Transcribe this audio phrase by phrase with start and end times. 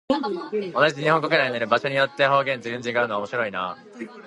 [0.73, 3.77] 同じ日本国内なのに、場所によって方言が全然違うのは面白いなあ。